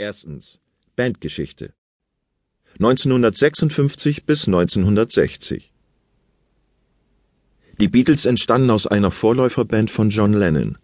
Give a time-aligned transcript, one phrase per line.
[0.00, 0.60] Erstens
[0.94, 1.74] Bandgeschichte
[2.74, 5.72] 1956 bis 1960
[7.80, 10.78] Die Beatles entstanden aus einer Vorläuferband von John Lennon.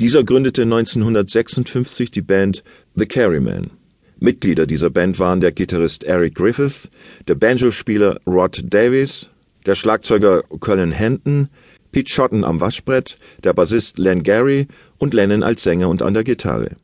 [0.00, 2.64] Dieser gründete 1956 die Band
[2.96, 3.70] The Carrymen.
[4.18, 6.90] Mitglieder dieser Band waren der Gitarrist Eric Griffith,
[7.28, 9.30] der Banjospieler Rod Davies,
[9.64, 11.48] der Schlagzeuger Colin Henton,
[11.92, 14.66] Pete Shotton am Waschbrett, der Bassist Len Gary
[14.98, 16.74] und Lennon als Sänger und an der Gitarre.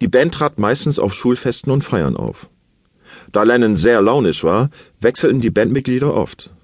[0.00, 2.50] Die Band trat meistens auf Schulfesten und Feiern auf.
[3.32, 6.54] Da Lennon sehr launisch war, wechselten die Bandmitglieder oft.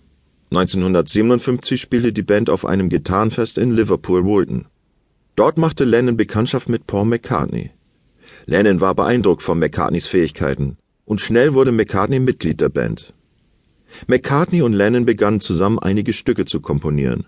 [0.50, 4.66] 1957 spielte die Band auf einem Gitarrenfest in Liverpool Woolton.
[5.34, 7.70] Dort machte Lennon Bekanntschaft mit Paul McCartney.
[8.44, 10.76] Lennon war beeindruckt von McCartneys Fähigkeiten
[11.06, 13.14] und schnell wurde McCartney Mitglied der Band.
[14.08, 17.26] McCartney und Lennon begannen zusammen einige Stücke zu komponieren.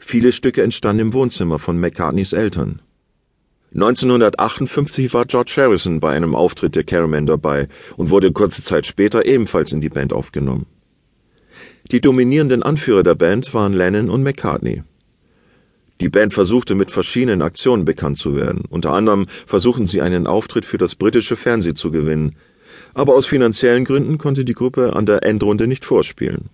[0.00, 2.80] Viele Stücke entstanden im Wohnzimmer von McCartneys Eltern.
[3.76, 7.68] 1958 war George Harrison bei einem Auftritt der Caraman dabei
[7.98, 10.64] und wurde kurze Zeit später ebenfalls in die Band aufgenommen.
[11.92, 14.82] Die dominierenden Anführer der Band waren Lennon und McCartney.
[16.00, 18.64] Die Band versuchte mit verschiedenen Aktionen bekannt zu werden.
[18.66, 22.36] Unter anderem versuchten sie einen Auftritt für das britische Fernsehen zu gewinnen.
[22.94, 26.48] Aber aus finanziellen Gründen konnte die Gruppe an der Endrunde nicht vorspielen.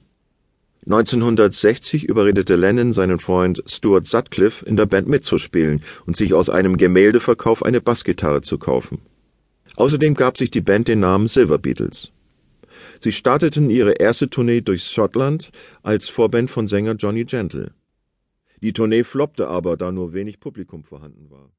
[0.85, 6.77] 1960 überredete Lennon seinen Freund Stuart Sutcliffe, in der Band mitzuspielen und sich aus einem
[6.77, 8.99] Gemäldeverkauf eine Bassgitarre zu kaufen.
[9.77, 12.11] Außerdem gab sich die Band den Namen Silver Beatles.
[13.01, 15.51] Sie starteten ihre erste Tournee durch Schottland
[15.83, 17.73] als Vorband von Sänger Johnny Gentle.
[18.61, 21.51] Die Tournee floppte aber, da nur wenig Publikum vorhanden war